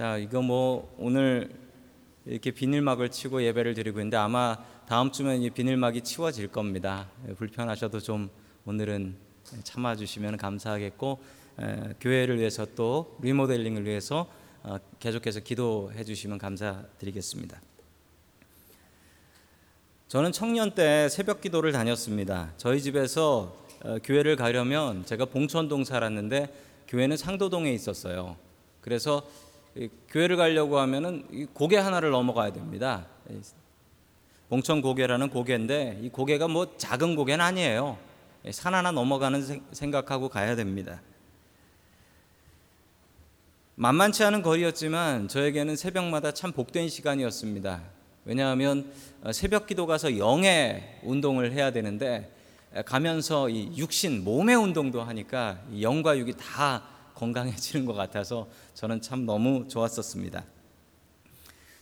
[0.00, 1.50] 자, 이거 뭐 오늘
[2.24, 4.56] 이렇게 비닐막을 치고 예배를 드리고 있는데 아마
[4.88, 7.10] 다음 주면 이 비닐막이 치워질 겁니다.
[7.28, 8.30] 예, 불편하셔도 좀
[8.64, 9.14] 오늘은
[9.62, 11.18] 참아 주시면 감사하겠고
[11.60, 14.26] 에, 교회를 위해서 또 리모델링을 위해서
[14.62, 17.60] 어, 계속해서 기도해 주시면 감사드리겠습니다.
[20.08, 22.54] 저는 청년 때 새벽 기도를 다녔습니다.
[22.56, 23.54] 저희 집에서
[23.84, 28.38] 어, 교회를 가려면 제가 봉천동 살았는데 교회는 상도동에 있었어요.
[28.80, 29.28] 그래서
[30.08, 33.06] 교회를 가려고 하면은 고개 하나를 넘어가야 됩니다.
[34.48, 37.98] 봉천 고개라는 고개인데 이 고개가 뭐 작은 고개는 아니에요.
[38.50, 41.00] 산 하나 넘어가는 생각하고 가야 됩니다.
[43.76, 47.80] 만만치 않은 거리였지만 저에게는 새벽마다 참 복된 시간이었습니다.
[48.26, 48.92] 왜냐하면
[49.22, 52.30] 어, 새벽 기도 가서 영의 운동을 해야 되는데
[52.84, 56.82] 가면서 이 육신 몸의 운동도 하니까 영과 육이 다
[57.20, 60.42] 건강해지는 것 같아서 저는 참 너무 좋았었습니다.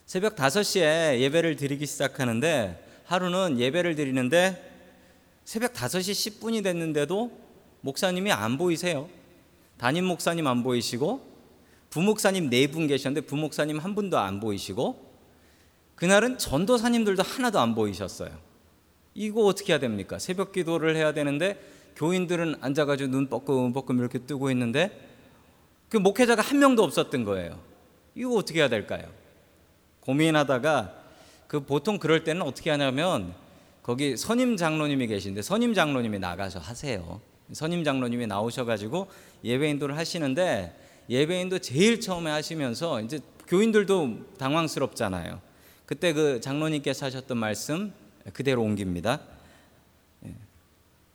[0.05, 4.65] 새벽 5시에 예배를 드리기 시작하는데 하루는 예배를 드리는데
[5.45, 7.31] 새벽 5시 10분이 됐는데도
[7.83, 9.09] 목사님이 안 보이세요.
[9.79, 11.27] 담임 목사님 안 보이시고
[11.91, 15.07] 부목사님 네 분 계셨는데 부목사님 한 분도 안 보이시고
[15.95, 18.37] 그날은 전도사님들도 하나도 안 보이셨어요.
[19.15, 20.19] 이거 어떻게 해야 됩니까?
[20.19, 21.61] 새벽 기도를 해야 되는데
[21.97, 25.08] 교인들은 앉아가지고 눈 뻐끔뻐끔 이렇게 뜨고 있는데
[25.89, 27.59] 그 목회자가 한 명도 없었던 거예요.
[28.15, 29.09] 이거 어떻게 해야 될까요?
[30.01, 30.95] 고민하다가
[31.47, 33.35] 그 보통 그럴 때는 어떻게 하냐면
[33.83, 37.21] 거기 선임 장로님이 계신데 선임 장로님이 나가서 하세요.
[37.53, 39.09] 선임 장로님이 나오셔가지고
[39.45, 40.77] 예배인도를 하시는데
[41.09, 45.41] 예배인도 제일 처음에 하시면서 이제 교인들도 당황스럽잖아요.
[45.87, 47.95] 그때 그 장로님께서 하셨던 말씀
[48.35, 49.21] 그대로 옮깁니다.
[50.27, 50.35] 예.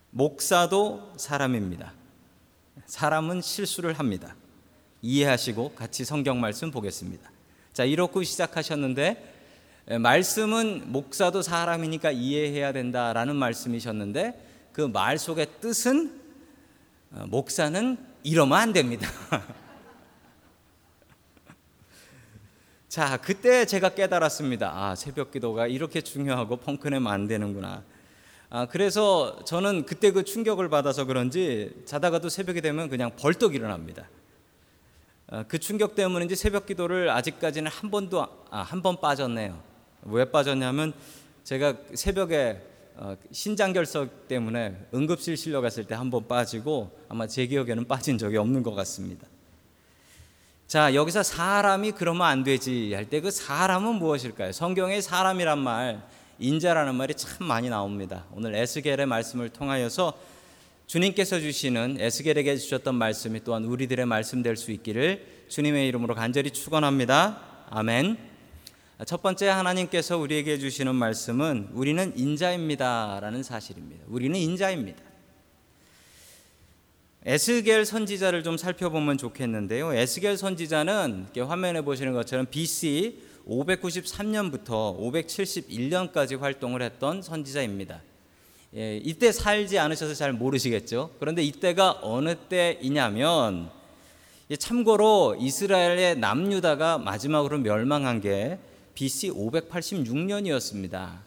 [0.09, 1.93] 목사도 사람입니다.
[2.87, 4.35] 사람은 실수를 합니다.
[5.03, 7.29] 이해하시고 같이 성경 말씀 보겠습니다.
[7.73, 9.31] 자, 이렇게 시작하셨는데
[9.99, 16.19] 말씀은 목사도 사람이니까 이해해야 된다라는 말씀이셨는데 그 말 속의 뜻은
[17.11, 19.07] 어, 목사는 이러면 안 됩니다.
[22.89, 24.71] 자, 그때 제가 깨달았습니다.
[24.73, 27.83] 아, 새벽 기도가 이렇게 중요하고 펑크내면 안 되는구나.
[28.49, 34.07] 아, 그래서 저는 그때 그 충격을 받아서 그런지 자다가도 새벽이 되면 그냥 벌떡 일어납니다.
[35.27, 39.61] 어, 그 충격 때문인지 새벽 기도를 아직까지는 한 번도 아, 한번 빠졌네요.
[40.03, 40.93] 왜 빠졌냐면
[41.43, 42.61] 제가 새벽에
[42.95, 48.61] 어, 신장결석 때문에 응급실 실려갔을 때 한 번 빠지고 아마 제 기억에는 빠진 적이 없는
[48.63, 49.27] 것 같습니다.
[50.67, 54.51] 자 여기서 사람이 그러면 안 되지 할 때 그 사람은 무엇일까요?
[54.51, 56.03] 성경에 사람이란 말
[56.39, 58.25] 인자라는 말이 참 많이 나옵니다.
[58.31, 60.13] 오늘 에스겔의 말씀을 통하여서
[60.87, 67.65] 주님께서 주시는 에스겔에게 주셨던 말씀이 또한 우리들의 말씀 될 수 있기를 주님의 이름으로 간절히 축원합니다.
[67.69, 68.17] 아멘.
[69.05, 74.05] 첫 번째 하나님께서 우리에게 주시는 말씀은 우리는 인자입니다라는 사실입니다.
[74.07, 75.01] 우리는 인자입니다.
[77.25, 79.93] 에스겔 선지자를 좀 살펴보면 좋겠는데요.
[79.93, 88.01] 에스겔 선지자는 화면에 보시는 것처럼 BC 593년부터 571년까지 활동을 했던 선지자입니다.
[88.75, 91.11] 예, 이때 살지 않으셔서 잘 모르시겠죠.
[91.19, 93.69] 그런데 이때가 어느 때이냐면
[94.57, 98.57] 참고로 이스라엘의 남유다가 마지막으로 멸망한 게
[98.95, 101.19] BC 586년이었습니다.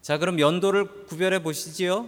[0.00, 2.06] 자, 그럼 연도를 구별해 보시지요.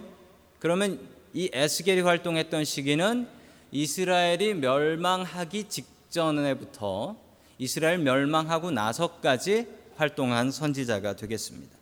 [0.59, 0.99] 그러면
[1.33, 3.27] 이 에스겔이 활동했던 시기는
[3.71, 7.17] 이스라엘이 멸망하기 직전에부터
[7.57, 9.67] 이스라엘 멸망하고 나서까지
[9.97, 11.75] 활동한 선지자가 되겠습니다.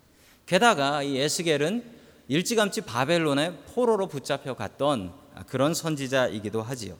[0.47, 1.92] 게다가 이 에스겔은
[2.27, 5.13] 일찌감치 바벨론의 포로로 붙잡혀 갔던
[5.47, 6.97] 그런 선지자이기도 하지요.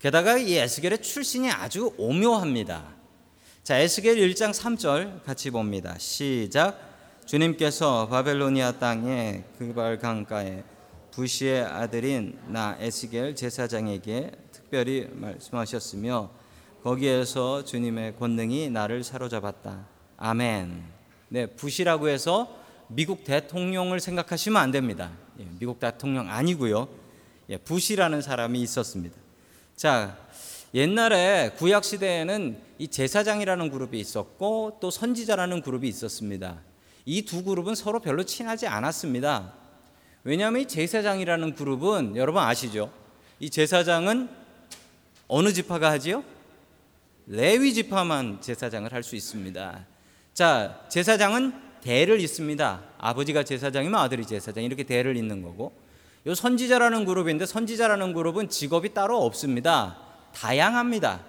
[0.00, 2.94] 게다가 이 에스겔의 출신이 아주 오묘합니다.
[3.62, 5.96] 자, 에스겔 1장 3절 같이 봅니다.
[5.98, 6.78] 시작.
[7.24, 10.62] 주님께서 바벨로니아 땅의 그발 강가에
[11.12, 16.30] 부시의 아들인 나 에스겔 제사장에게 특별히 말씀하셨으며
[16.82, 19.86] 거기에서 주님의 권능이 나를 사로잡았다.
[20.18, 20.82] 아멘.
[21.28, 25.10] 네, 부시라고 해서 미국 대통령을 생각하시면 안 됩니다.
[25.40, 26.88] 예, 미국 대통령 아니고요.
[27.50, 29.16] 예, 부시라는 사람이 있었습니다.
[29.76, 30.16] 자,
[30.74, 36.60] 옛날에 구약 시대에는 이 제사장이라는 그룹이 있었고 또 선지자라는 그룹이 있었습니다.
[37.06, 39.52] 이 두 그룹은 서로 별로 친하지 않았습니다.
[40.24, 42.90] 왜냐하면 이 제사장이라는 그룹은 여러분 아시죠?
[43.40, 44.28] 이 제사장은
[45.28, 46.24] 어느 지파가 하지요?
[47.26, 49.86] 레위 지파만 제사장을 할 수 있습니다.
[50.32, 51.52] 자, 제사장은
[51.84, 52.82] 대를 잇습니다.
[52.98, 55.72] 아버지가 제사장이면 아들이 제사장 이렇게 대를 잇는 거고
[56.26, 59.98] 요 선지자라는 그룹인데 선지자라는 그룹은 직업이 따로 없습니다.
[60.34, 61.20] 다양합니다.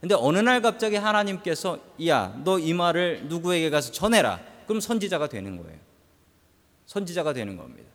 [0.00, 4.40] 근데 어느 날 갑자기 하나님께서 야, 너 이 말을 누구에게 가서 전해라.
[4.66, 5.78] 그럼 선지자가 되는 거예요.
[6.86, 7.88] 선지자가 되는 겁니다.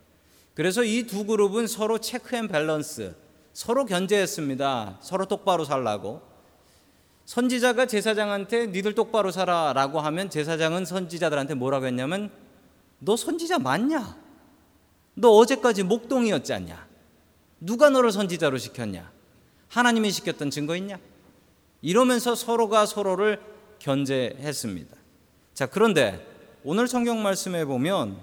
[0.56, 3.14] 그래서 이 두 그룹은 서로 check and balance,
[3.52, 5.00] 서로 견제했습니다.
[5.02, 6.22] 서로 똑바로 살라고.
[7.30, 12.32] 선지자가 제사장한테 니들 똑바로 살아라고 하면 제사장은 선지자들한테 뭐라고 했냐면
[12.98, 14.18] 너 선지자 맞냐?
[15.14, 16.88] 너 어제까지 목동이었지 않냐?
[17.60, 19.12] 누가 너를 선지자로 시켰냐?
[19.68, 20.98] 하나님이 시켰던 증거 있냐?
[21.84, 23.40] 이러면서 서로가 서로를
[23.78, 24.98] 견제했습니다.
[25.54, 26.26] 자, 그런데
[26.64, 28.18] 오늘 성경 말씀에 보면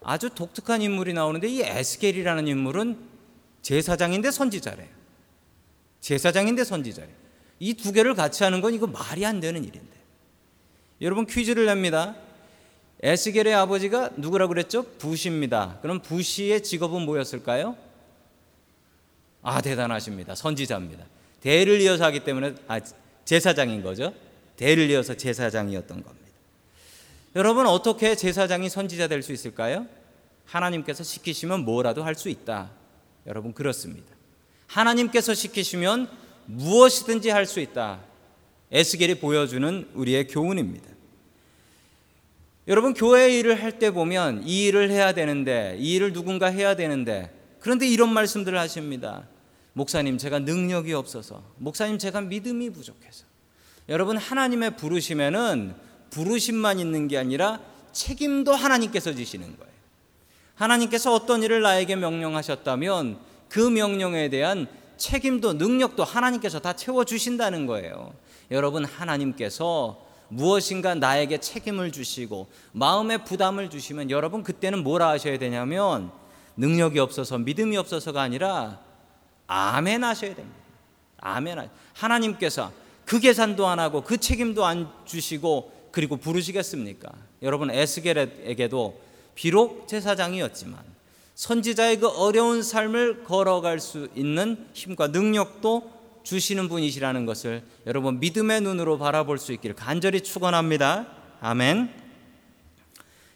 [0.00, 2.98] 아주 독특한 인물이 나오는데 이 에스겔이라는 인물은
[3.62, 4.88] 제사장인데 선지자래요.
[5.98, 7.23] 제사장인데 선지자래요.
[7.60, 9.94] 이 두 개를 같이 하는 건 이거 말이 안 되는 일인데.
[11.00, 12.16] 여러분 퀴즈를 냅니다.
[13.02, 14.82] 에스겔의 아버지가 누구라고 그랬죠?
[14.98, 15.78] 부시입니다.
[15.82, 17.76] 그럼 부시의 직업은 뭐였을까요?
[19.42, 20.34] 아, 대단하십니다.
[20.34, 21.04] 선지자입니다.
[21.40, 22.80] 대를 이어서 하기 때문에 아,
[23.24, 24.14] 제사장인 거죠.
[24.56, 26.24] 대를 이어서 제사장이었던 겁니다.
[27.36, 29.86] 여러분 어떻게 제사장이 선지자 될 수 있을까요?
[30.46, 32.70] 하나님께서 시키시면 뭐라도 할 수 있다.
[33.26, 34.06] 여러분 그렇습니다.
[34.68, 36.08] 하나님께서 시키시면
[36.46, 38.00] 무엇이든지 할 수 있다.
[38.72, 40.88] 에스겔이 보여주는 우리의 교훈입니다.
[42.66, 47.30] 여러분 교회 일을 할 때 보면 이 일을 해야 되는데 이 일을 누군가 해야 되는데
[47.60, 49.28] 그런데 이런 말씀들을 하십니다.
[49.74, 53.26] 목사님 제가 능력이 없어서 목사님 제가 믿음이 부족해서
[53.88, 55.74] 여러분 하나님의 부르심에는
[56.10, 57.60] 부르심만 있는 게 아니라
[57.92, 59.74] 책임도 하나님께서 지시는 거예요.
[60.54, 63.18] 하나님께서 어떤 일을 나에게 명령하셨다면
[63.48, 68.14] 그 명령에 대한 책임도 능력도 하나님께서 다 채워 주신다는 거예요.
[68.50, 76.10] 여러분 하나님께서 무엇인가 나에게 책임을 주시고 마음의 부담을 주시면 여러분 그때는 뭐라 하셔야 되냐면
[76.56, 78.80] 능력이 없어서 믿음이 없어서가 아니라
[79.46, 80.58] 아멘 하셔야 됩니다.
[81.18, 81.68] 아멘.
[81.94, 82.72] 하나님께서
[83.04, 87.12] 그 계산도 안 하고 그 책임도 안 주시고 그리고 부르시겠습니까?
[87.42, 89.00] 여러분 에스겔에게도
[89.34, 90.93] 비록 제사장이었지만
[91.34, 95.92] 선지자의 그 어려운 삶을 걸어갈 수 있는 힘과 능력도
[96.22, 101.06] 주시는 분이시라는 것을 여러분 믿음의 눈으로 바라볼 수 있기를 간절히 축원합니다.
[101.40, 101.90] 아멘.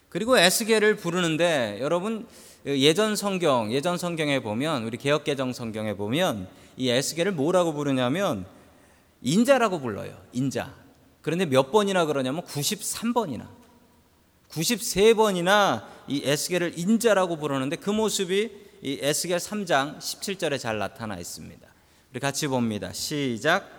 [0.08, 2.26] 그리고 에스겔을 부르는데 여러분
[2.66, 8.46] 예전 성경, 예전 성경에 보면 우리 개역 개정 성경에 보면 이 에스겔을 뭐라고 부르냐면
[9.22, 10.16] 인자라고 불러요.
[10.32, 10.74] 인자.
[11.20, 13.57] 그런데 몇 번이나 그러냐면 93번이나
[14.50, 18.50] 93번이나 이 에스겔을 인자라고 부르는데 그 모습이
[18.82, 21.66] 이 에스겔 3장 17절에 잘 나타나 있습니다.
[22.10, 22.92] 우리 같이 봅니다.
[22.92, 23.70] 시작.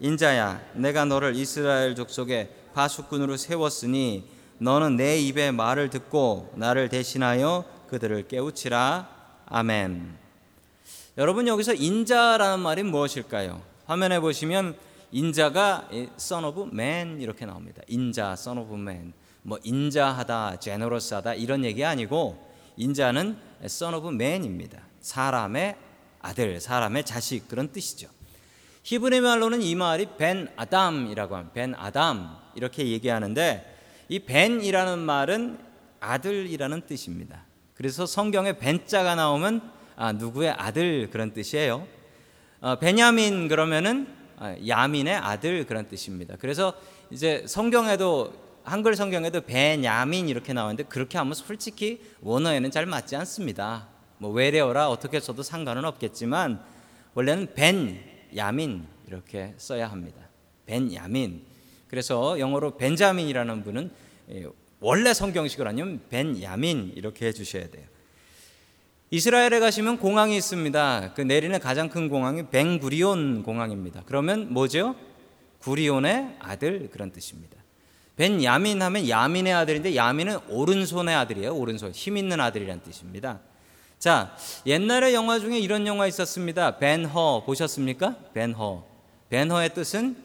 [0.00, 4.24] 인자야, 내가 너를 이스라엘 족속의 바수꾼으로 세웠으니
[4.58, 9.08] 너는 내 입의 말을 듣고 나를 대신하여 그들을 깨우치라.
[9.46, 10.16] 아멘.
[11.18, 13.60] 여러분 여기서 인자라는 말이 무엇일까요?
[13.86, 14.76] 화면에 보시면
[15.10, 17.82] 인자가 son of man 이렇게 나옵니다.
[17.86, 19.12] 인자, son of man.
[19.42, 24.80] 뭐 인자하다, 제너러스하다 이런 얘기 아니고 인자는 son of man입니다.
[25.00, 25.76] 사람의
[26.20, 28.08] 아들, 사람의 자식 그런 뜻이죠.
[28.84, 31.52] 히브리 말로는 이 말이 벤 아담이라고 합니다.
[31.54, 33.68] 벤 아담 이렇게 얘기하는데
[34.08, 35.58] 이 벤이라는 말은
[36.00, 37.44] 아들이라는 뜻입니다.
[37.74, 41.86] 그래서 성경에 벤자가 나오면 아, 누구의 아들 그런 뜻이에요.
[42.60, 46.36] 어, 베냐민 그러면은 아, 야민의 아들 그런 뜻입니다.
[46.38, 46.74] 그래서
[47.10, 48.32] 이제 성경에도
[48.64, 53.88] 한글 성경에도 베냐민 이렇게 나오는데 그렇게 하면 솔직히 원어에는 잘 맞지 않습니다.
[54.18, 56.62] 뭐 외래어라 어떻게 써도 상관은 없겠지만
[57.14, 57.98] 원래는 벤
[58.36, 60.28] 야민 이렇게 써야 합니다.
[60.66, 61.42] 벤야민.
[61.88, 63.90] 그래서 영어로 벤자민이라는 분은
[64.30, 64.46] 예,
[64.80, 67.84] 원래 성경식으로 아니면 벤야민 이렇게 해 주셔야 돼요.
[69.10, 71.12] 이스라엘에 가시면 공항이 있습니다.
[71.14, 74.04] 그 내리는 가장 큰 공항이 벤구리온 공항입니다.
[74.06, 74.94] 그러면 뭐죠?
[75.58, 77.61] 구리온의 아들 그런 뜻입니다.
[78.16, 81.54] 벤야민 하면 야민의 아들인데 야민은 오른손의 아들이에요.
[81.54, 83.40] 오른손 힘 있는 아들이란 뜻입니다.
[83.98, 86.78] 자, 옛날에 영화 중에 이런 영화 있었습니다.
[86.78, 88.16] 벤허 보셨습니까?
[88.34, 88.84] 벤허.
[89.30, 90.16] 벤허의 뜻은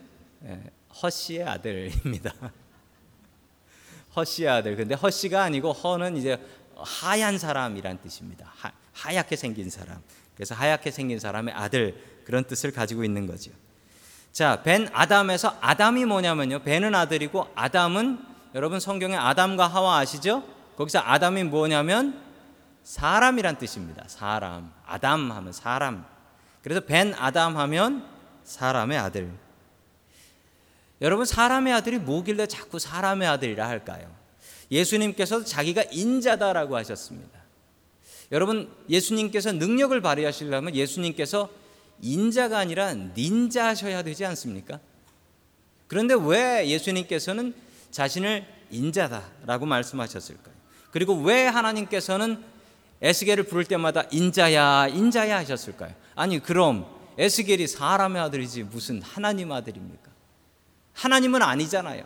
[0.45, 0.59] 예,
[1.01, 2.33] 허씨의 아들입니다.
[4.15, 4.75] 허씨의 아들.
[4.75, 6.39] 근데 허씨가 아니고 허는 이제
[6.75, 8.51] 하얀 사람이란 뜻입니다.
[8.55, 10.01] 하, 하얗게 생긴 사람.
[10.35, 13.51] 그래서 하얗게 생긴 사람의 아들 그런 뜻을 가지고 있는 거죠.
[14.37, 16.59] 자, 벤 아담에서 아담이 뭐냐면요.
[16.59, 18.19] 벤은 아들이고 아담은
[18.53, 20.43] 여러분 성경에 아담과 하와 아시죠?
[20.75, 22.21] 거기서 아담이 뭐냐면
[22.83, 24.03] 사람이란 뜻입니다.
[24.05, 24.71] 사람.
[24.85, 26.05] 아담 하면 사람.
[26.61, 28.05] 그래서 벤 아담 하면
[28.43, 29.31] 사람의 아들.
[31.01, 34.07] 여러분 사람의 아들이 뭐길래 자꾸 사람의 아들이라 할까요?
[34.69, 37.39] 예수님께서 자기가 인자다라고 하셨습니다.
[38.31, 41.49] 여러분 예수님께서 능력을 발휘하시려면 예수님께서
[42.01, 44.79] 인자가 아니라 닌자 하셔야 되지 않습니까?
[45.87, 47.53] 그런데 왜 예수님께서는
[47.91, 50.53] 자신을 인자다라고 말씀하셨을까요?
[50.91, 52.43] 그리고 왜 하나님께서는
[53.01, 55.93] 에스겔을 부를 때마다 인자야, 인자야 하셨을까요?
[56.15, 56.85] 아니, 그럼
[57.17, 60.11] 에스겔이 사람의 아들이지 무슨 하나님 아들입니까?
[60.93, 62.03] 하나님은 아니잖아요.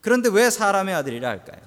[0.00, 1.60] 그런데 왜 사람의 아들이라 할까요?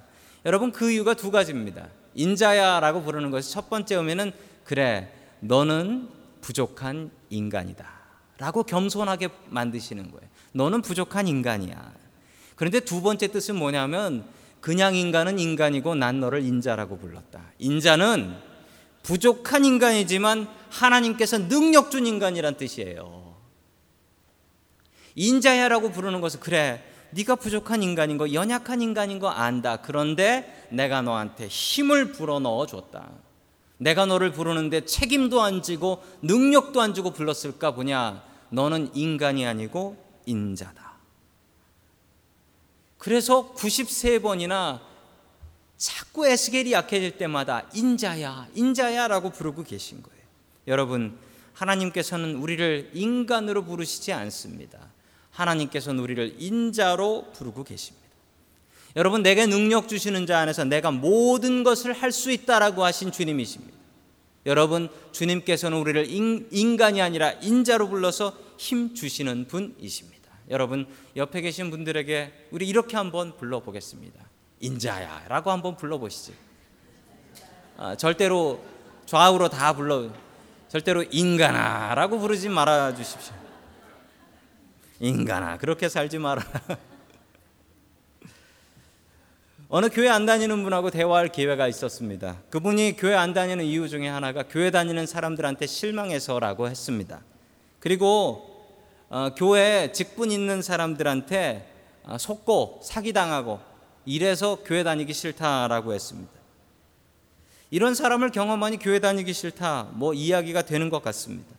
[0.45, 1.87] 여러분 그 이유가 두 가지입니다.
[2.13, 4.31] 인자야라고 부르는 것이 첫 번째 의미는
[4.63, 6.09] 그래 너는
[6.47, 7.85] 부족한 인간이다.
[8.37, 10.29] 라고 겸손하게 만드시는 거예요.
[10.53, 11.93] 너는 부족한 인간이야.
[12.55, 14.25] 그런데 두 번째 뜻은 뭐냐면
[14.61, 17.51] 그냥 인간은 인간이고 난 너를 인자라고 불렀다.
[17.59, 18.33] 인자는
[19.03, 23.35] 부족한 인간이지만 하나님께서 능력 준 인간이란 뜻이에요.
[25.15, 29.81] 인자야라고 부르는 것은 그래 네가 부족한 인간인 거 연약한 인간인 거 안다.
[29.81, 33.26] 그런데 내가 너한테 힘을 불어넣어 줬다.
[33.77, 38.23] 내가 너를 부르는데 책임도 안 지고 능력도 안 주고 불렀을까 보냐.
[38.49, 40.97] 너는 인간이 아니고 인자다.
[42.97, 44.79] 그래서 93번이나
[45.77, 50.21] 자꾸 에스겔이 약해질 때마다 인자야, 인자야라고 부르고 계신 거예요.
[50.67, 51.17] 여러분,
[51.53, 54.79] 하나님께서는 우리를 인간으로 부르시지 않습니다.
[55.31, 58.06] 하나님께서는 우리를 인자로 부르고 계십니다.
[58.97, 63.77] 여러분, 내게 능력 주시는 자 안에서 내가 모든 것을 할 수 있다라고 하신 주님이십니다.
[64.47, 70.31] 여러분, 주님께서는 우리를 인 간이 아니라 인자로 불러서 힘 주시는 분이십니다.
[70.49, 74.19] 여러분, 옆에 계신 분들에게 우리 이렇게 한번 불러보겠습니다.
[74.61, 76.33] 인자야 라고 한번 불러보시죠.
[77.77, 78.63] 아, 절대로
[79.05, 80.09] 좌우로 다 불러,
[80.69, 83.35] 절대로 인간아 라고 부르지 말아 주십시오.
[84.99, 86.43] 인간아, 그렇게 살지 마라.
[89.69, 92.37] 어느 교회 안 다니는 분하고 대화할 기회가 있었습니다.
[92.49, 97.21] 그분이 교회 안 다니는 이유 중에 하나가 교회 다니는 사람들한테 실망해서라고 했습니다.
[97.81, 98.65] 그리고
[99.09, 101.69] 어, 교회 직분 있는 사람들한테
[102.05, 103.59] 어, 속고 사기당하고
[104.05, 106.31] 이래서 교회 다니기 싫다라고 했습니다.
[107.69, 111.53] 이런 사람을 경험하니 교회 다니기 싫다 뭐 이야기가 되는 것 같습니다.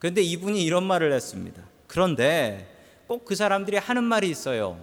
[0.00, 1.62] 그런데 이분이 이런 말을 했습니다.
[1.86, 2.68] 그런데
[3.06, 4.80] 꼭 그 사람들이 하는 말이 있어요.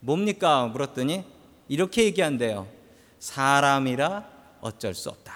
[0.00, 0.66] 뭡니까?
[0.66, 1.37] 물었더니
[1.68, 2.66] 이렇게 얘기한대요.
[3.18, 4.24] 사람이라
[4.60, 5.34] 어쩔 수 없다.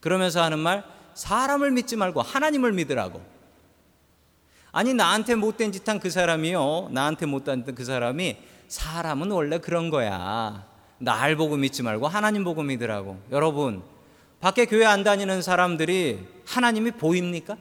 [0.00, 0.84] 그러면서 하는 말,
[1.14, 3.22] 사람을 믿지 말고 하나님을 믿으라고.
[4.72, 6.88] 아니 나한테 못된 짓 한 그 사람이요.
[6.90, 8.36] 나한테 못된 그 사람이
[8.68, 10.66] 사람은 원래 그런 거야.
[10.98, 13.20] 날 보고 믿지 말고 하나님 보고 믿으라고.
[13.30, 13.82] 여러분,
[14.40, 17.56] 밖에 교회 안 다니는 사람들이 하나님이 보입니까?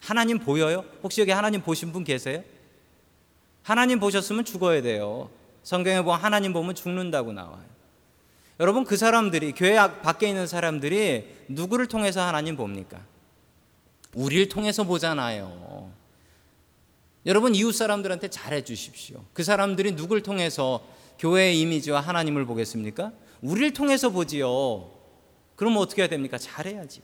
[0.00, 0.84] 하나님 보여요?
[1.02, 2.42] 혹시 여기 하나님 보신 분 계세요?
[3.62, 5.30] 하나님 보셨으면 죽어야 돼요.
[5.64, 7.64] 성경에 보면 하나님 보면 죽는다고 나와요.
[8.60, 13.00] 여러분 그 사람들이 교회 밖에 있는 사람들이 누구를 통해서 하나님 봅니까?
[14.14, 15.90] 우리를 통해서 보잖아요.
[17.26, 19.24] 여러분 이웃 사람들한테 잘해 주십시오.
[19.32, 20.84] 그 사람들이 누굴 통해서
[21.18, 23.12] 교회의 이미지와 하나님을 보겠습니까?
[23.40, 24.90] 우리를 통해서 보지요.
[25.56, 26.38] 그럼 어떻게 해야 됩니까?
[26.38, 27.00] 잘해야지.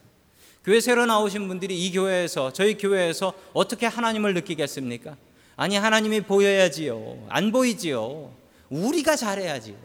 [0.62, 5.16] 교회 새로 나오신 분들이 이 교회에서 저희 교회에서 어떻게 하나님을 느끼겠습니까?
[5.56, 7.26] 아니 하나님이 보여야지요.
[7.30, 8.39] 안 보이지요.
[8.70, 9.76] 우리가 잘해야지요.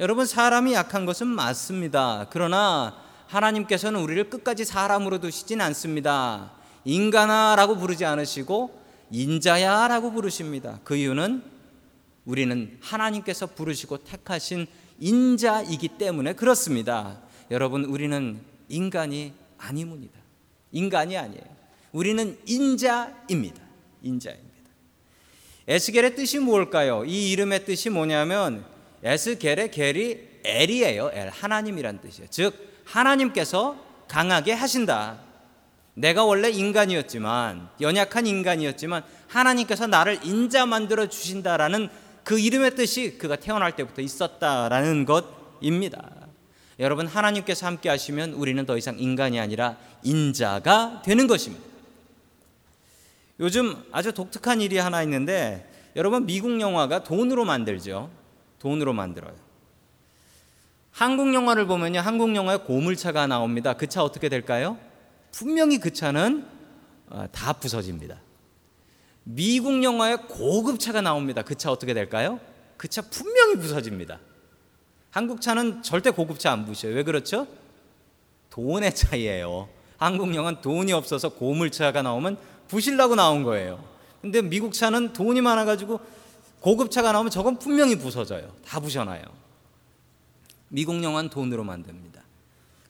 [0.00, 2.26] 여러분 사람이 약한 것은 맞습니다.
[2.30, 2.96] 그러나
[3.26, 6.52] 하나님께서는 우리를 끝까지 사람으로 두시진 않습니다.
[6.84, 10.80] 인간아라고 부르지 않으시고 인자야라고 부르십니다.
[10.84, 11.42] 그 이유는
[12.24, 14.66] 우리는 하나님께서 부르시고 택하신
[14.98, 17.20] 인자이기 때문에 그렇습니다.
[17.50, 20.18] 여러분 우리는 인간이 아니문이다.
[20.72, 21.44] 인간이 아니에요.
[21.92, 23.62] 우리는 인자입니다.
[24.02, 24.49] 인자입니다.
[25.68, 27.04] 에스겔의 뜻이 뭘까요?
[27.06, 28.64] 이 이름의 뜻이 뭐냐면
[29.02, 31.10] 에스겔의 겔이 엘이에요.
[31.12, 32.28] 엘 하나님이란 뜻이에요.
[32.30, 33.76] 즉 하나님께서
[34.08, 35.18] 강하게 하신다.
[35.94, 41.88] 내가 원래 인간이었지만 연약한 인간이었지만 하나님께서 나를 인자 만들어 주신다라는
[42.24, 46.10] 그 이름의 뜻이 그가 태어날 때부터 있었다라는 것입니다.
[46.78, 51.69] 여러분 하나님께서 함께 하시면 우리는 더 이상 인간이 아니라 인자가 되는 것입니다.
[53.40, 55.66] 요즘 아주 독특한 일이 하나 있는데
[55.96, 58.10] 여러분 미국 영화가 돈으로 만들죠.
[58.58, 59.34] 돈으로 만들어요.
[60.92, 62.00] 한국 영화를 보면요.
[62.00, 63.72] 한국 영화에 고물차가 나옵니다.
[63.74, 64.76] 그 차 어떻게 될까요?
[65.32, 66.46] 분명히 그 차는
[67.08, 68.20] 어, 다 부서집니다.
[69.24, 71.42] 미국 영화에 고급차가 나옵니다.
[71.42, 72.38] 그 차 어떻게 될까요?
[72.76, 74.18] 그 차 분명히 부서집니다.
[75.10, 76.94] 한국 차는 절대 고급차 안 부셔요.
[76.94, 77.46] 왜 그렇죠?
[78.50, 79.68] 돈의 차이예요.
[79.96, 82.36] 한국 영화는 돈이 없어서 고물차가 나오면
[82.70, 83.84] 부실라고 나온 거예요.
[84.22, 86.00] 근데 미국 차는 돈이 많아가지고
[86.60, 88.52] 고급차가 나오면 저건 분명히 부서져요.
[88.64, 89.22] 다 부셔놔요.
[90.68, 92.22] 미국 영화는 돈으로 만듭니다.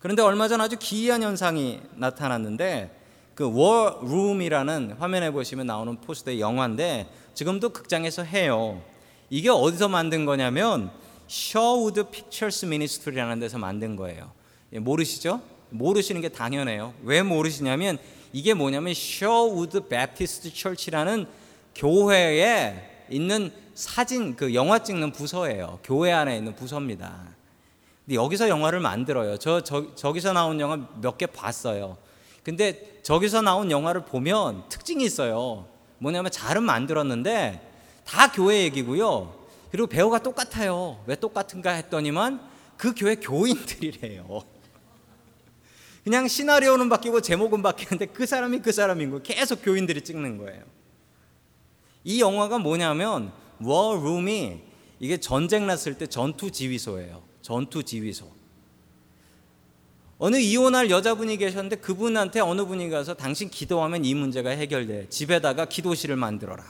[0.00, 2.98] 그런데 얼마 전 아주 기이한 현상이 나타났는데
[3.34, 8.82] 그 Room이라는 화면에 보시면 나오는 포스터의 영화인데 지금도 극장에서 해요.
[9.30, 10.90] 이게 어디서 만든 거냐면
[11.28, 14.30] Sherwood Pictures Ministry라는 데서 만든 거예요.
[14.72, 15.40] 예, 모르시죠?
[15.70, 16.92] 모르시는 게 당연해요.
[17.04, 17.98] 왜 모르시냐면
[18.32, 21.26] 이게 뭐냐면 Sherwood Baptist Church라는
[21.74, 25.80] 교회에 있는 사진 그 영화 찍는 부서예요.
[25.82, 27.16] 교회 안에 있는 부서입니다.
[28.04, 29.36] 근데 여기서 영화를 만들어요.
[29.38, 31.96] 저, 저 저기서 나온 영화 몇 개 봤어요.
[32.42, 35.66] 근데 저기서 나온 영화를 보면 특징이 있어요.
[35.98, 37.68] 뭐냐면 잘은 만들었는데
[38.04, 39.34] 다 교회 얘기고요.
[39.70, 41.02] 그리고 배우가 똑같아요.
[41.06, 42.40] 왜 똑같은가 했더니만
[42.76, 44.42] 그 교회 교인들이래요.
[46.04, 49.22] 그냥 시나리오는 바뀌고 제목은 바뀌는데 그 사람이 그 사람인 거예요.
[49.22, 50.62] 계속 교인들이 찍는 거예요.
[52.04, 54.62] 이 영화가 뭐냐면 워룸이
[54.98, 57.22] 이게 전쟁 났을 때 전투 지휘소예요.
[57.42, 58.30] 전투 지휘소.
[60.18, 65.08] 어느 이혼할 여자분이 계셨는데 그분한테 어느 분이 가서 당신 기도하면 이 문제가 해결돼.
[65.08, 66.62] 집에다가 기도실을 만들어라.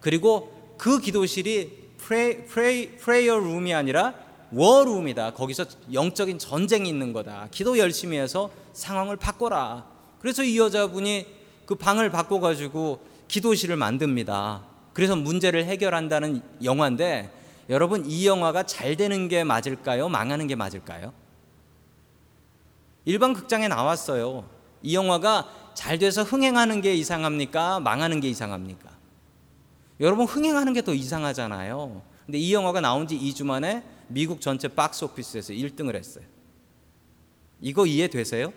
[0.00, 4.14] 그리고 그 기도실이 프레이, 프레이, 프레이어 룸이 아니라
[4.52, 5.32] 워룸이다.
[5.34, 7.48] 거기서 영적인 전쟁이 있는 거다.
[7.50, 9.86] 기도 열심히 해서 상황을 바꿔라.
[10.20, 11.26] 그래서 이 여자분이
[11.66, 14.64] 그 방을 바꿔 가지고 기도실을 만듭니다.
[14.92, 17.30] 그래서 문제를 해결한다는 영화인데
[17.68, 20.08] 여러분 이 영화가 잘 되는 게 맞을까요?
[20.08, 21.12] 망하는 게 맞을까요?
[23.04, 24.48] 일반 극장에 나왔어요.
[24.82, 27.80] 이 영화가 잘 돼서 흥행하는 게 이상합니까?
[27.80, 28.90] 망하는 게 이상합니까?
[30.00, 32.02] 여러분 흥행하는 게 더 이상하잖아요.
[32.26, 36.24] 근데 이 영화가 나온 지 2주 만에 미국 전체 박스 오피스에서 1등을 했어요.
[37.60, 38.52] 이거 이해되세요?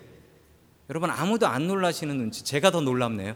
[0.90, 3.34] 여러분 아무도 안 놀라시는 눈치 제가 더 놀랍네요.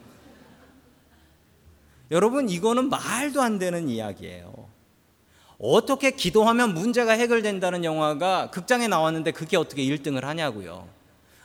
[2.11, 4.69] 여러분 이거는 말도 안 되는 이야기예요.
[5.59, 10.89] 어떻게 기도하면 문제가 해결된다는 영화가 극장에 나왔는데 그게 어떻게 1등을 하냐고요.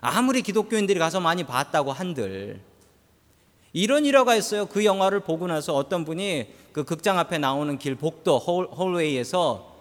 [0.02, 2.60] 아무리 기독교인들이 가서 많이 봤다고 한들
[3.74, 4.66] 이런 일화가 있어요.
[4.66, 9.77] 그 영화를 보고 나서 어떤 분이 그 극장 앞에 나오는 길 복도 홀, 홀웨이에서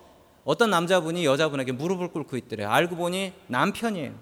[0.46, 2.70] 어떤 남자분이 여자분에게 무릎을 꿇고 있더래요.
[2.70, 4.14] 알고 보니 남편이에요.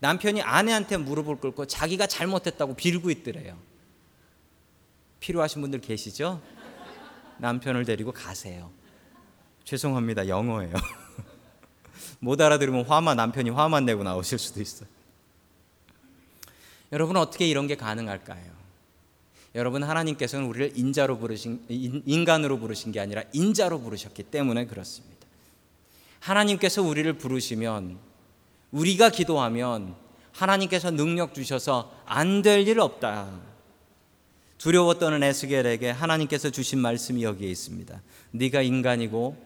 [0.00, 3.58] 남편이 아내한테 무릎을 꿇고 자기가 잘못했다고 빌고 있더래요.
[5.20, 6.40] 필요하신 분들 계시죠?
[7.36, 8.70] 남편을 데리고 가세요.
[9.64, 10.28] 죄송합니다.
[10.28, 10.72] 영어예요.
[12.20, 14.88] 못 알아들으면 화만 남편이 화만 내고 나오실 수도 있어요.
[16.90, 18.50] 여러분 어떻게 이런 게 가능할까요?
[19.54, 25.17] 여러분 하나님께서는 우리를 인자로 부르신 인간으로 부르신 게 아니라 인자로 부르셨기 때문에 그렇습니다.
[26.20, 27.98] 하나님께서 우리를 부르시면
[28.72, 29.94] 우리가 기도하면
[30.32, 33.40] 하나님께서 능력 주셔서 안 될 일 없다.
[34.58, 38.02] 떠는 에스겔에게 하나님께서 주신 말씀이 여기에 있습니다.
[38.32, 39.36] 네가 인간이고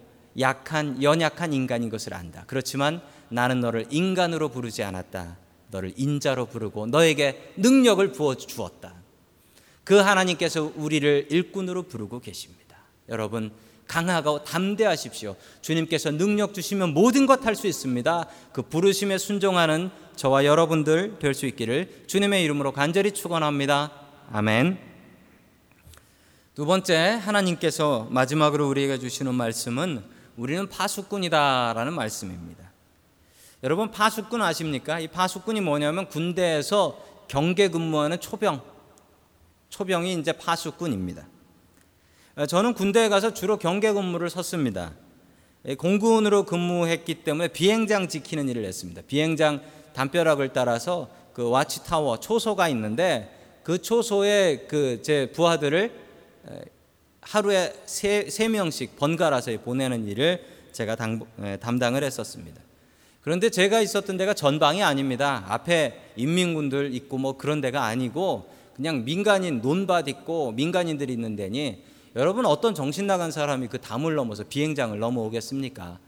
[0.40, 2.44] 약한 연약한 인간인 것을 안다.
[2.46, 5.36] 그렇지만 나는 너를 인간으로 부르지 않았다.
[5.70, 8.94] 너를 인자로 부르고 너에게 능력을 부어 주었다.
[9.84, 12.78] 그 하나님께서 우리를 일꾼으로 부르고 계십니다.
[13.08, 13.52] 여러분
[13.92, 15.36] 강하고 담대하십시오.
[15.60, 18.26] 주님께서 능력 주시면 모든 것 할 수 있습니다.
[18.54, 23.92] 그 부르심에 순종하는 저와 여러분들 될 수 있기를 주님의 이름으로 간절히 축원합니다.
[24.32, 24.78] 아멘.
[26.54, 30.02] 두 번째 하나님께서 마지막으로 우리에게 주시는 말씀은
[30.38, 32.72] 우리는 파수꾼이다라는 말씀입니다.
[33.62, 35.00] 여러분 파수꾼 아십니까?
[35.00, 38.62] 이 파수꾼이 뭐냐면 군대에서 경계 근무하는 초병,
[39.68, 41.26] 초병이 이제 파수꾼입니다.
[42.48, 44.92] 저는 군대에 가서 주로 경계 근무를 섰습니다.
[45.78, 49.02] 공군으로 근무했기 때문에 비행장 지키는 일을 했습니다.
[49.06, 49.60] 비행장
[49.92, 53.30] 담벼락을 따라서 그 watch tower 초소가 있는데
[53.62, 55.92] 그 초소에 그 제 부하들을
[57.20, 60.42] 하루에 세, 세 명씩 번갈아서 보내는 일을
[60.72, 61.20] 제가 당,
[61.60, 62.60] 담당을 했었습니다.
[63.20, 65.44] 그런데 제가 있었던 데가 전방이 아닙니다.
[65.48, 72.44] 앞에 인민군들 있고 뭐 그런 데가 아니고 그냥 민간인 논밭 있고 민간인들이 있는 데니 여러분
[72.44, 75.98] 어떤 정신 나간 사람이 그 담을 넘어서 비행장을 넘어오겠습니까?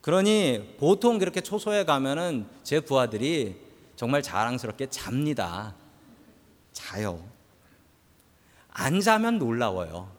[0.00, 3.56] 그러니 보통 그렇게 초소에 가면은 제 부하들이
[3.96, 5.74] 정말 자랑스럽게 잡니다.
[6.72, 7.22] 자요.
[8.68, 10.10] 안 자면 놀라워요.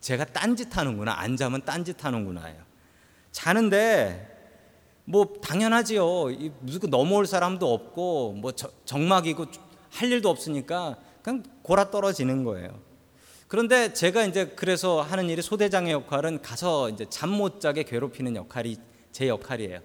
[0.00, 1.12] 제가 딴짓 하는구나.
[1.12, 2.56] 안 자면 딴짓 하는구나요.
[3.30, 4.28] 자는데
[5.04, 6.26] 뭐 당연하지요.
[6.60, 9.46] 무슨 넘어올 사람도 없고 뭐 정막이고
[9.90, 12.91] 할 일도 없으니까 그냥 골아 떨어지는 거예요.
[13.52, 18.78] 그런데 제가 이제 그래서 하는 일이 소대장의 역할은 가서 이제 잠 못 자게 괴롭히는 역할이
[19.10, 19.80] 제 역할이에요.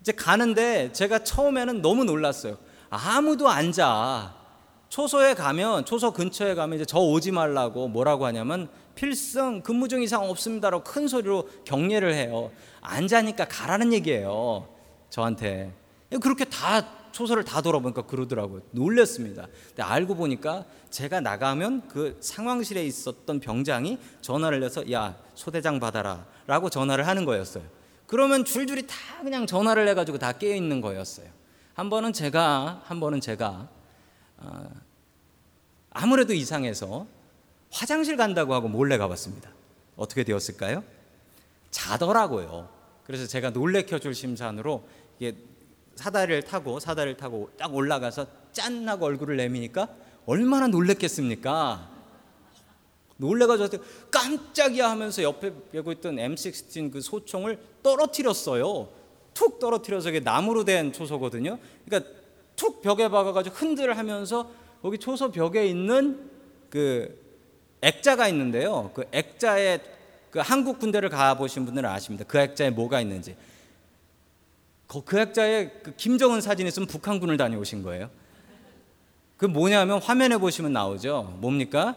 [0.00, 2.56] 이제 가는데 제가 처음에는 너무 놀랐어요.
[2.88, 4.34] 아무도 안 자.
[4.88, 10.30] 초소에 가면 초소 근처에 가면 이제 저 오지 말라고 뭐라고 하냐면 필승 근무 중 이상
[10.30, 12.52] 없습니다라고 큰 소리로 격려를 해요.
[12.80, 14.66] 안 자니까 가라는 얘기예요.
[15.10, 15.74] 저한테
[16.22, 18.62] 그렇게 다 초소를 다 돌아보니까 그러더라고요.
[18.72, 19.46] 놀랐습니다.
[19.68, 26.68] 근데 알고 보니까 제가 나가면 그 상황실에 있었던 병장이 전화를 해서 야 소대장 받아라 라고
[26.70, 27.62] 전화를 하는 거였어요.
[28.08, 31.28] 그러면 줄줄이 다 그냥 전화를 해가지고 다 깨어 있는 거였어요.
[31.74, 33.68] 한 번은 제가 한 번은 제가
[34.38, 34.70] 어,
[35.90, 37.06] 아무래도 이상해서
[37.70, 39.50] 화장실 간다고 하고 몰래 가봤습니다.
[39.96, 40.82] 어떻게 되었을까요?
[41.70, 42.68] 자더라고요.
[43.06, 44.88] 그래서 제가 놀래켜줄 심산으로
[45.20, 45.36] 이게
[45.96, 49.88] 사다리를 타고 사다리를 타고 딱 올라가서 짠 하고 얼굴을 내미니까
[50.26, 51.90] 얼마나 놀랬겠습니까?
[53.16, 58.88] 놀래가지고 깜짝이야 하면서 옆에 배고 있던 M16 그 소총을 떨어뜨렸어요.
[59.34, 61.58] 툭 떨어뜨려서 이게 나무로 된 초소거든요.
[61.84, 62.10] 그러니까
[62.56, 64.50] 툭 벽에 박아가지고 흔들 하면서
[64.82, 66.30] 거기 초소 벽에 있는
[66.70, 67.22] 그
[67.80, 68.90] 액자가 있는데요.
[68.94, 69.80] 그 액자에
[70.30, 72.24] 그 한국 군대를 가보신 분들은 아십니다.
[72.26, 73.36] 그 액자에 뭐가 있는지.
[75.02, 78.10] 그 액자에 그 김정은 사진이 있으면 북한군을 다녀오신 거예요.
[79.36, 81.36] 그 뭐냐면 화면에 보시면 나오죠.
[81.40, 81.96] 뭡니까?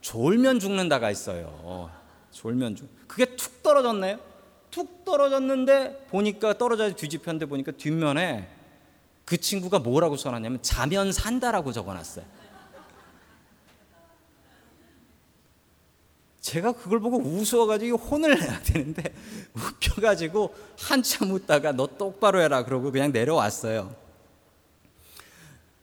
[0.00, 1.90] 졸면 죽는다가 있어요.
[2.30, 2.88] 졸면 죽.
[3.06, 4.18] 그게 툭 떨어졌나요?
[4.70, 8.48] 툭 떨어졌는데 보니까 떨어져 뒤집혔는데 보니까 뒷면에
[9.24, 12.24] 그 친구가 뭐라고 써놨냐면 자면 산다라고 적어놨어요.
[16.50, 19.04] 제가 그걸 보고 우스워가지고 혼을 내야 되는데
[19.54, 23.94] 웃겨가지고 한참 웃다가 너 똑바로 해라 그러고 그냥 내려왔어요.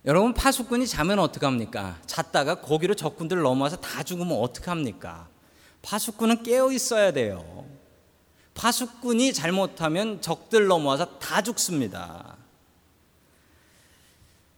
[0.06, 2.00] 여러분 파수꾼이 자면 어떡합니까?
[2.06, 5.30] 잤다가 거기로 적군들 넘어와서 다 죽으면 어떡합니까?
[5.82, 7.66] 파수꾼은 깨어 있어야 돼요.
[8.54, 12.37] 파수꾼이 잘못하면 적들 넘어와서 다 죽습니다.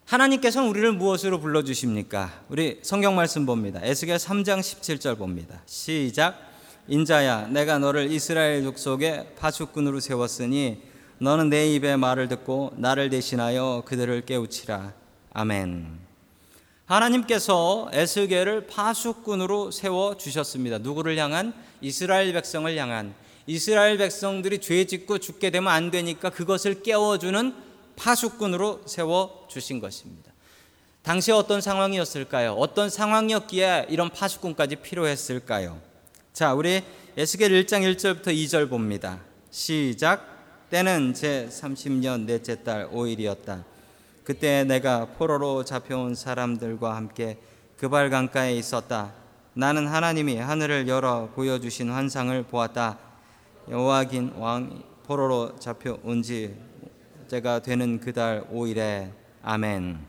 [0.10, 2.42] 하나님께서는 우리를 무엇으로 불러 주십니까?
[2.50, 3.80] 우리 성경 말씀 봅니다.
[3.84, 5.62] 에스겔 3장 17절 봅니다.
[5.68, 6.36] 시작.
[6.88, 10.82] 인자야 내가 너를 이스라엘 족속의 파수꾼으로 세웠으니
[11.20, 14.94] 너는 내 입의 말을 듣고 나를 대신하여 그들을 깨우치라.
[15.34, 16.00] 아멘.
[16.86, 20.80] 하나님께서 에스겔을 파수꾼으로 세워 주셨습니다.
[20.80, 23.14] 누구를 향한 이스라엘 백성을 향한
[23.46, 27.69] 이스라엘 백성들이 죄 짓고 죽게 되면 안 되니까 그것을 깨워주는
[28.00, 30.32] 파수꾼으로 세워 주신 것입니다.
[31.04, 32.54] 당시 어떤 상황이었을까요?
[32.54, 35.80] 어떤 상황이었기에 이런 파수꾼까지 필요했을까요?
[36.34, 36.82] 자, 우리
[37.18, 39.20] 에스겔 1장 1절부터 2절 봅니다.
[39.52, 40.40] 시작.
[40.70, 43.64] 때는 제 30년 넷째 달 5일이었다.
[44.24, 47.38] 그때 내가 포로로 잡혀온 사람들과 함께
[47.78, 49.14] 그발 강가에 있었다.
[49.54, 53.00] 나는 하나님이 하늘을 열어 보여주신 환상을 보았다.
[53.70, 56.69] 여호와긴 왕 포로로 잡혀온 지
[57.30, 59.12] 제가 되는 그달 5일에
[59.44, 60.00] 아멘.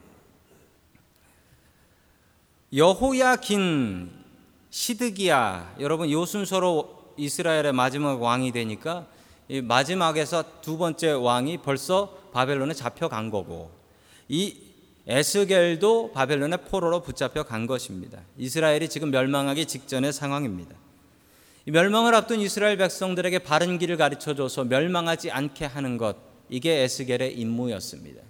[2.75, 4.11] 여호야긴
[4.71, 9.07] 시드기야 여러분 요 순서로 이스라엘의 마지막 왕이 되니까
[9.65, 13.71] 마지막에서 두 번째 왕이 벌써 바벨론에 잡혀간 거고
[14.29, 14.57] 이
[15.07, 18.21] 에스겔도 바벨론의 포로로 붙잡혀 간 것입니다.
[18.39, 20.75] 이스라엘이 지금 멸망하기 직전의 상황입니다.
[21.67, 28.21] 멸망을 앞둔 이스라엘 백성들에게 바른 길을 가르쳐 줘서 멸망하지 않게 하는 것 이게 에스겔의 임무였습니다.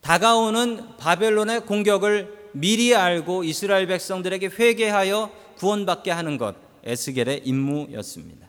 [0.00, 8.48] 다가오는 바벨론의 공격을 미리 알고 이스라엘 백성들에게 회개하여 구원받게 하는 것 에스겔의 임무였습니다.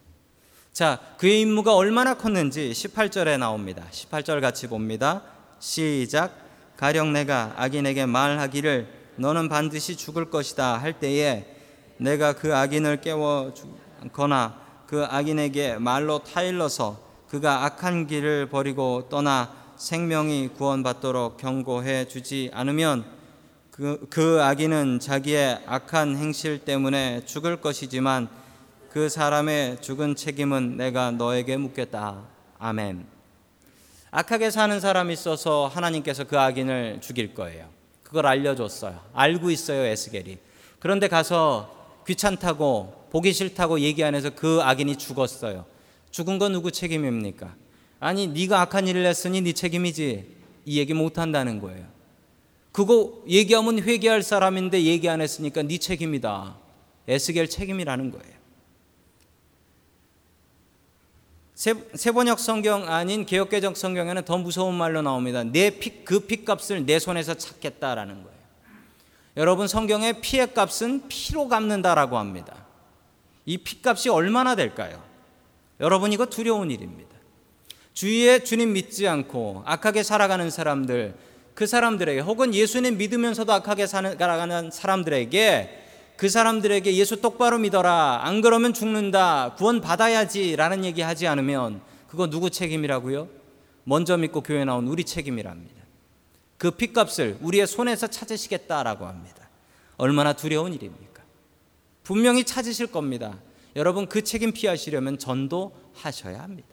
[0.72, 3.86] 자, 그의 임무가 얼마나 컸는지 18절에 나옵니다.
[3.92, 5.24] 18절 같이 봅니다.
[5.60, 6.48] 시작.
[6.78, 11.46] 가령 내가 악인에게 말하기를 너는 반드시 죽을 것이다 할 때에
[11.98, 20.50] 내가 그 악인을 깨워 주거나 그 악인에게 말로 타일러서 그가 악한 길을 버리고 떠나 생명이
[20.58, 23.06] 구원받도록 경고해 주지 않으면
[23.70, 28.28] 그, 그 악인은 자기의 악한 행실 때문에 죽을 것이지만
[28.90, 32.24] 그 사람의 죽은 책임은 내가 너에게 묻겠다.
[32.58, 33.06] 아멘.
[34.10, 37.70] 악하게 사는 사람이 있어서 하나님께서 그 악인을 죽일 거예요.
[38.02, 39.00] 그걸 알려줬어요.
[39.14, 40.40] 알고 있어요, 에스겔이.
[40.80, 45.66] 그런데 가서 귀찮다고 보기 싫다고 얘기 안 해서 그 악인이 죽었어요.
[46.12, 47.56] 죽은 건 누구 책임입니까?
[48.00, 50.40] 아니 네가 악한 일을 했으니 네 책임이지.
[50.66, 51.86] 이 얘기 못 한다는 거예요.
[52.72, 56.56] 그거 얘기하면 회개할 사람인데 얘기 안 했으니까 네 책임이다.
[57.08, 58.40] 에스겔 책임이라는 거예요.
[61.56, 61.74] 세,
[62.14, 65.44] 번역 성경 아닌 개혁개정 성경에는 더 무서운 말로 나옵니다.
[65.44, 68.40] 내 피, 그 피값을 내 손에서 찾겠다라는 거예요.
[69.36, 72.66] 여러분 성경의 피의 값은 피로 갚는다라고 합니다.
[73.46, 75.04] 이 피값이 얼마나 될까요?
[75.80, 77.10] 여러분 이거 두려운 일입니다.
[77.94, 81.16] 주위에 주님 믿지 않고 악하게 살아가는 사람들,
[81.54, 88.22] 그 사람들에게 혹은 예수님 믿으면서도 악하게 살아가는 사람들에게 그 사람들에게 예수 똑바로 믿어라.
[88.24, 89.56] 안 그러면 죽는다.
[89.58, 90.56] 구원 받아야지.
[90.58, 93.30] 라는 얘기 하지 않으면 그거 누구 책임이라고요?
[93.86, 95.82] 먼저 믿고 교회 나온 우리 책임이랍니다.
[96.58, 99.50] 그 핏값을 우리의 손에서 찾으시겠다라고 합니다.
[99.96, 101.24] 얼마나 두려운 일입니까?
[102.04, 103.38] 분명히 찾으실 겁니다.
[103.76, 106.70] 여러분 그 책임 피하시려면 전도하셔야 합니다.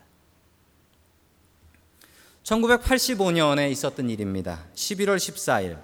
[2.43, 4.65] 1985년에 있었던 일입니다.
[4.75, 5.79] 11월 14일.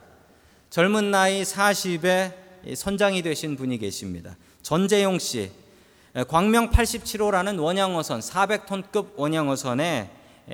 [0.70, 4.36] 젊은 나이 40에 선장이 되신 분이 계십니다.
[4.62, 5.50] 전재용 씨.
[6.28, 10.10] 광명 87호라는 원양어선 400톤급 원양어선의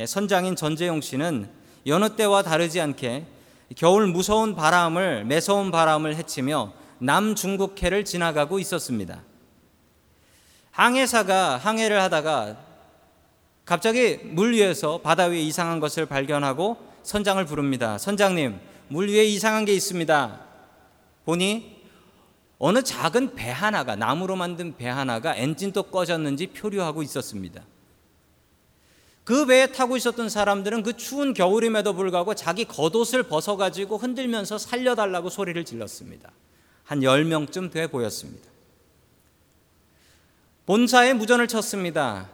[0.07, 1.51] 선장인 전재용 씨는
[1.87, 3.27] 여느 때와 다르지 않게
[3.77, 9.23] 겨울 무서운 바람을 매서운 바람을 헤치며 남중국해를 지나가고 있었습니다.
[10.79, 12.57] 항해사가 항해를 하다가
[13.65, 17.99] 갑자기 물 위에서 바다 위에 이상한 것을 발견하고 선장을 부릅니다.
[17.99, 20.41] 선장님, 물 위에 이상한 게 있습니다.
[21.25, 21.83] 보니
[22.59, 27.61] 어느 작은 배 하나가 나무로 만든 배 하나가 엔진도 꺼졌는지 표류하고 있었습니다.
[29.25, 35.29] 그 배에 타고 있었던 사람들은 그 추운 겨울임에도 불구하고 자기 겉옷을 벗어 가지고 흔들면서 살려달라고
[35.29, 36.31] 소리를 질렀습니다.
[36.85, 38.58] 한 10명쯤 돼 보였습니다.
[40.69, 42.29] 본사에 무전을 쳤습니다.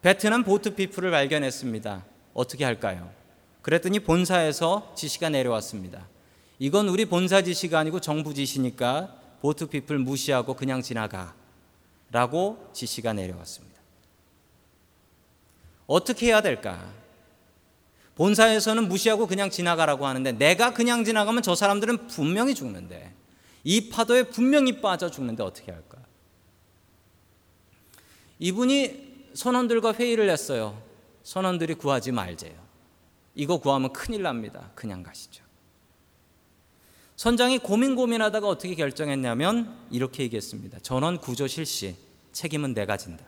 [0.00, 2.04] 베트남 보트 피플을 발견했습니다.
[2.32, 3.10] 어떻게 할까요?
[3.62, 6.06] 그랬더니 본사에서 지시가 내려왔습니다.
[6.60, 11.34] 이건 우리 본사 지시가 아니고 정부 지시니까 보트 피플 무시하고 그냥 지나가.
[12.12, 13.74] 라고 지시가 내려왔습니다.
[15.88, 16.80] 어떻게 해야 될까?
[18.14, 23.12] 본사에서는 무시하고 그냥 지나가라고 하는데 내가 그냥 지나가면 저 사람들은 분명히 죽는데
[23.64, 25.93] 이 파도에 분명히 빠져 죽는데 어떻게 할까?
[28.44, 30.78] 이분이 선원들과 회의를 했어요.
[31.22, 32.52] 선원들이 구하지 말재요.
[33.34, 34.70] 이거 구하면 큰일 납니다.
[34.74, 35.42] 그냥 가시죠.
[37.16, 40.80] 선장이 고민 고민하다가 어떻게 결정했냐면 이렇게 얘기했습니다.
[40.80, 41.96] 전원 구조 실시
[42.32, 43.24] 책임은 내가 진다.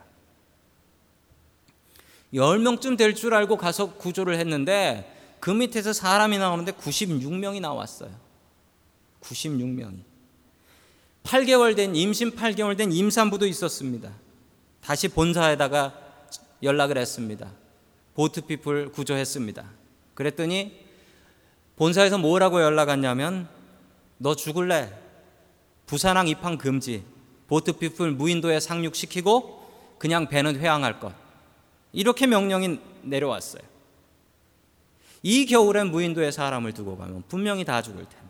[2.35, 8.11] 10명쯤 될 줄 알고 가서 구조를 했는데 그 밑에서 사람이 나오는데 96명이 나왔어요.
[9.23, 10.03] 96명이.
[11.23, 14.26] 8개월 된 임신 8개월 된 임산부도 있었습니다.
[14.87, 15.99] 다시 본사에다가
[16.63, 17.51] 연락을 했습니다.
[18.15, 19.69] 보트피플 구조했습니다.
[20.15, 20.87] 그랬더니
[21.75, 23.49] 본사에서 뭐라고 연락 왔냐면
[24.17, 24.97] 너 죽을래?
[25.87, 27.05] 부산항 입항 금지.
[27.49, 31.13] 보트피플 무인도에 상륙시키고 그냥 배는 회항할 것.
[31.93, 33.63] 이렇게 명령이 내려왔어요.
[35.25, 38.27] 이 겨울엔 무인도에 사람을 두고 가면 분명히 다 죽을 텐데.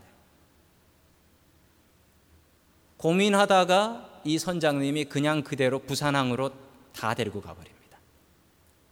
[2.96, 6.50] 고민하다가 이 선장님이 그냥 그대로 부산항으로
[6.92, 7.98] 다 데리고 가버립니다.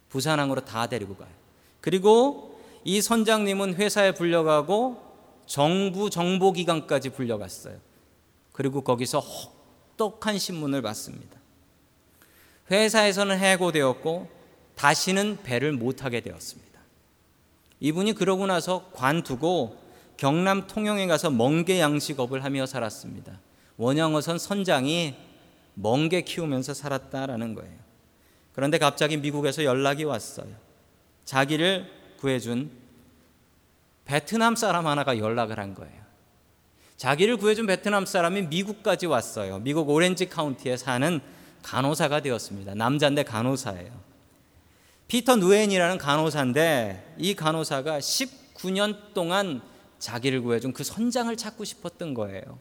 [0.09, 1.29] 부산항으로 다 데리고 가요.
[1.81, 5.03] 그리고 이 선장님은 회사에 불려가고
[5.47, 7.77] 정부 정보기관까지 불려갔어요.
[8.53, 11.41] 그리고 거기서 혹독한 신문을 받습니다.
[12.71, 14.29] 회사에서는 해고되었고
[14.77, 16.81] 다시는 배를 못 타게 되었습니다.
[17.81, 19.79] 이분이 그러고 나서 관두고
[20.17, 23.41] 경남 통영에 가서 멍게 양식업을 하며 살았습니다.
[23.77, 25.15] 원양어선 선장이
[25.75, 27.85] 멍게 키우면서 살았다라는 거예요.
[28.53, 30.49] 그런데 갑자기 미국에서 연락이 왔어요.
[31.25, 32.71] 자기를 구해준
[34.05, 36.05] 베트남 사람 하나가 연락을 한 거예요.
[36.97, 39.59] 자기를 구해준 베트남 사람이 미국까지 왔어요.
[39.59, 41.21] 미국 오렌지 카운티에 사는
[41.63, 42.75] 간호사가 되었습니다.
[42.75, 43.91] 남자인데 간호사예요.
[45.09, 49.61] 피터 누엔이라는 간호사인데 이 간호사가 19년 동안
[49.99, 52.59] 자기를 구해준 그 선장을 찾고 싶었던 거예요.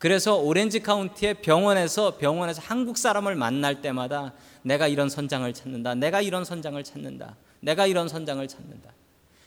[0.00, 4.32] 그래서 오렌지 카운티의 병원에서 병원에서 한국 사람을 만날 때마다
[4.62, 5.94] 내가 이런 선장을 찾는다.
[5.94, 7.36] 내가 이런 선장을 찾는다.
[7.60, 8.94] 내가 이런 선장을 찾는다.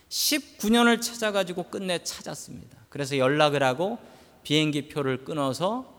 [0.09, 2.77] 19년을 찾아가지고 끝내 찾았습니다.
[2.89, 3.97] 그래서 연락을 하고
[4.43, 5.91] 비행기 표를 끊어서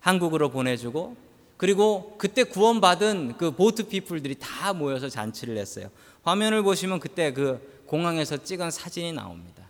[0.00, 1.16] 한국으로 보내주고
[1.56, 5.88] 그리고 그때 구원받은 그 보트 피플들이 다 모여서 잔치를 했어요.
[6.24, 9.69] 화면을 보시면 그때 그 공항에서 찍은 사진이 나옵니다.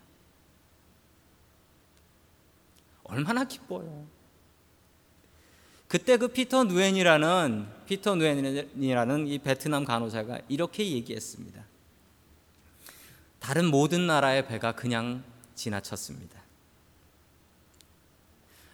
[3.11, 4.07] 얼마나 기뻐요.
[5.89, 11.65] 그때 그 피터 누엔이라는 피터 누엔이라는 이 베트남 간호사가 이렇게 얘기했습니다.
[13.41, 15.25] 다른 모든 나라의 배가 그냥
[15.57, 16.41] 지나쳤습니다.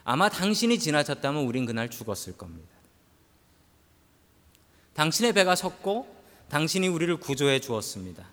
[0.05, 2.69] 아마 당신이 지나쳤다면 우린 그날 죽었을 겁니다.
[4.93, 6.15] 당신의 배가 섰고
[6.49, 8.29] 당신이 우리를 구조해 주었습니다.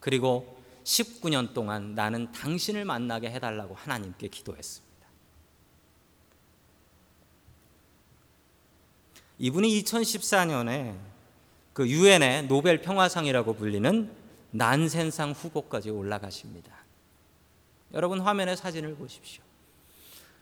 [0.00, 4.91] 그리고 19년 동안 나는 당신을 만나게 해달라고 하나님께 기도했습니다.
[9.42, 10.96] 이분이 2014년에
[11.72, 14.08] 그 유엔의 노벨 평화상이라고 불리는
[14.52, 16.72] 난센상 후보까지 올라가십니다.
[17.92, 19.42] 여러분 화면에 사진을 보십시오.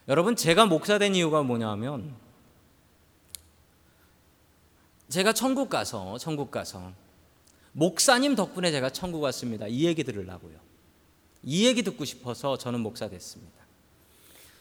[0.07, 2.15] 여러분 제가 목사된 이유가 뭐냐면
[5.09, 6.93] 제가 천국 가서 천국 가서
[7.73, 9.67] 목사님 덕분에 제가 천국 왔습니다.
[9.67, 10.59] 이 얘기 들으려고요.
[11.43, 13.65] 이 얘기 듣고 싶어서 저는 목사 됐습니다.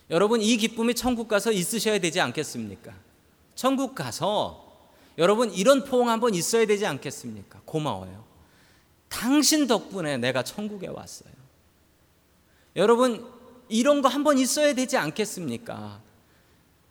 [0.09, 3.08] 여러분 이 기쁨이 천국 가서 있으셔야 되지 않겠습니까?
[3.59, 4.71] 천국 가서
[5.17, 7.59] 여러분 이런 포옹 한번 있어야 되지 않겠습니까?
[7.65, 8.23] 고마워요.
[9.09, 11.33] 당신 덕분에 내가 천국에 왔어요.
[12.77, 13.29] 여러분
[13.67, 15.99] 이런 거 한번 있어야 되지 않겠습니까?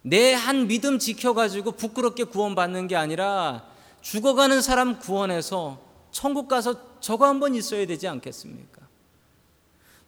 [0.03, 3.65] 내 한 믿음 지켜가지고 부끄럽게 구원받는 게 아니라
[4.03, 8.83] 죽어가는 사람 구원해서 천국 가서 저거 한번 있어야 되지 않겠습니까?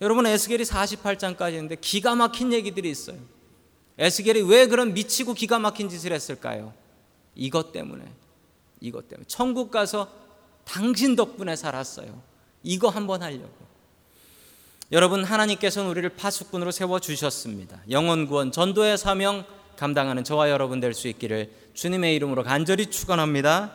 [0.03, 3.39] 여러분 에스겔이 48장까지 있는데 기가 막힌 얘기들이 있어요.
[4.00, 6.72] 에스겔이 왜 그런 미치고 기가 막힌 짓을 했을까요?
[7.36, 8.04] 이것 때문에.
[8.80, 9.26] 이것 때문에.
[9.28, 10.08] 천국 가서
[10.64, 12.20] 당신 덕분에 살았어요.
[12.62, 13.70] 이거 한번 하려고.
[14.90, 17.80] 여러분 하나님께서는 우리를 파수꾼으로 세워 주셨습니다.
[17.90, 19.44] 영원 구원 전도의 사명
[19.76, 23.72] 감당하는 저와 여러분 될 수 있기를 주님의 이름으로 간절히 축원합니다.